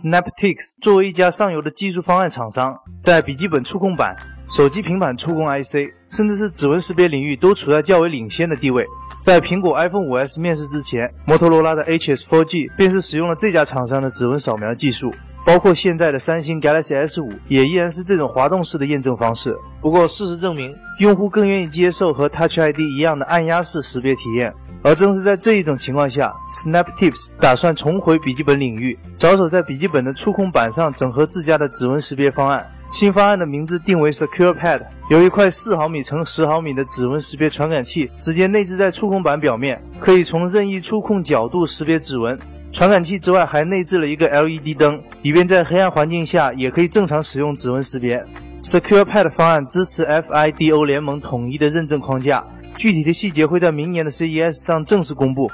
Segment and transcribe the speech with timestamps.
[0.00, 4.16] SnapTix 作为一家上游的技术方案厂商，在笔记本触控板、
[4.50, 8.86] 手机平板触控 IC，甚至是指纹识别领域都处在较为领先的地位。
[9.22, 15.12] 在苹果 iPhone 5s 面世之前，摩托罗拉的 HS4G 便是使用了这家厂商的指纹扫描技术。
[15.44, 19.56] 包括现在的三星 Galaxy S5 也依然是这种滑动式的验证方式。
[19.80, 24.54] 不过事实证明，用户更愿意接受和 Touch ID 一样的按压式识别体验。
[24.82, 32.66] 而正是在这一种情况下，Snaptips 打算重回笔记本领域，着手在笔记本的触控板上整合自家的指纹识别方案。
[32.92, 34.80] 新方案的名字定为 Secure Pad，
[35.10, 42.36] 由一块四毫米乘十毫米的指纹识别传感器直接内置在触控板表面，可以从任意触控角度识别指纹。
[42.72, 48.24] 传感器之外还内置了一个 LED 灯，以便在黑暗环境下也可以正常使用指纹识别。
[48.62, 52.44] Secure Pad 方案支持 FIDO 联盟统一的认证框架，
[52.80, 55.52] 具体的细节会在明年的 CES 上正式公布。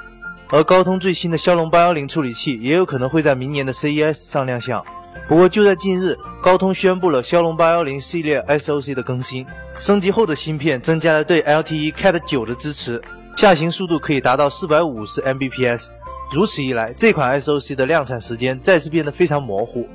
[0.49, 4.81] 而高通最新的骁龙八幺零处理器也有可能会在明年的 CES 上亮相。
[5.27, 9.45] 不过就在近日，高通宣布了骁龙八幺零系列 SoC 的更新，
[9.77, 13.01] 升级后的芯片增加了对 LTE Cat 九的支持，
[13.35, 15.89] 下行速度可以达到四百五十 Mbps。
[16.31, 19.85] 如此一来，这款 SoC 的量产时间再次变得非常模糊。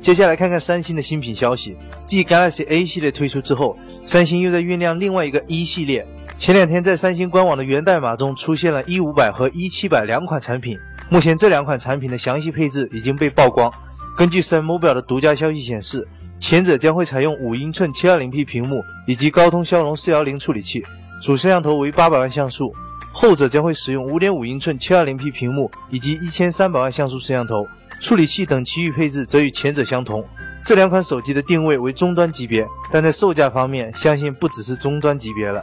[0.00, 1.76] 接下来看看三星的新品消息。
[2.02, 6.04] 继 Galaxy A 系列推出之后，三星又在酝酿另外一个一系列。
[6.40, 10.78] 前两天在三星官网的源代码中出现了一五百和一七百两款产品。
[11.10, 13.70] 目前这两款产品的详细配置已经被曝光。
[14.16, 20.82] 根据 Sun Mobile 的独家消息显示，前者将会采用五英寸 720P 屏幕以及高通骁龙410处理器，
[21.22, 22.74] 主摄像头为八百万像素。
[23.12, 27.66] 后者将会使用5.5英寸 720P 屏幕以及1300万像素摄像头，
[28.00, 30.24] 处理器等其余配置则与前者相同。
[30.64, 35.62] 这两款手机的定位为中端级别，但在售价方面，相信不只是中端级别了。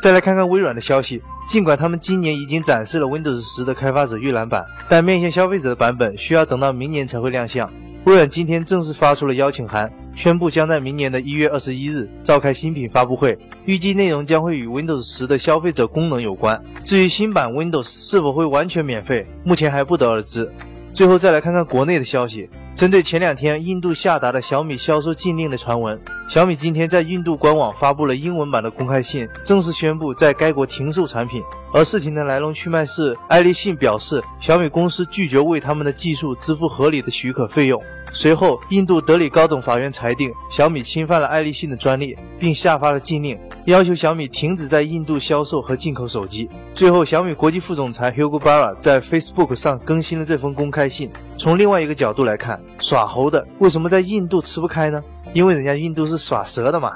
[0.00, 7.68] 再来看看微软的消息，尽管他们今年已经展示了 Windows 10的开发者预览版，但面向消费者的版本需要等到明年才会亮相。
[8.04, 16.62] 微软今天正式发出了邀请函，宣布将在明年的一月二十一日召开新品发布会，预计内容将会与 Windows 十的消费者功能有关。
[16.84, 20.48] 至于新版 Windows 是否会完全免费，目前还不得而知。
[20.92, 22.48] 最后再来看看国内的消息。
[22.78, 31.42] 针对前两天印度下达的小米销售禁令的传闻，小米今天在印度官网发布了英文版的公开信，正式宣布在该国停售产品。
[31.74, 37.82] 而事情的来龙去脉是，爱立信表示小米公司拒绝为他们的技术支付合理的许可费用。
[38.12, 43.36] 随后，印度德里高等法院裁定小米侵犯了爱立信的专利，并下发了禁令，
[43.68, 46.48] 要求小米停止在印度销售和进口手机。
[46.74, 51.10] 最后，小米国际副总裁 Hugo Barra 在 Facebook 上更新了这封公开信。
[51.36, 55.04] 从另外一个角度来看，耍猴的为什么在印度吃不开呢？
[55.34, 56.92] 因为人家印度是耍蛇的嘛。